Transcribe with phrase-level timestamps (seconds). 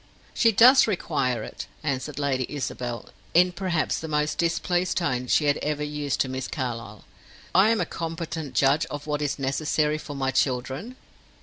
[0.33, 5.57] "She does require it," answered Lady Isabel, in perhaps the most displeased tone she had
[5.57, 7.03] ever used to Miss Carlyle.
[7.53, 10.95] "I am a competent judge of what is necessary for my children."